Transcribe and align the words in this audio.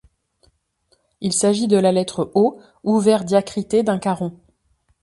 Il 1.19 1.31
s’agit 1.31 1.67
de 1.67 1.77
la 1.77 1.91
lettre 1.91 2.31
O 2.33 2.59
ouvert 2.83 3.23
diacritée 3.23 3.83
d'un 3.83 3.99
caron. 3.99 4.35